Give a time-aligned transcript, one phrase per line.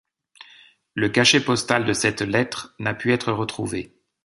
[0.95, 3.93] Le cachet postal de cette lettre n'a pu être retrouvé.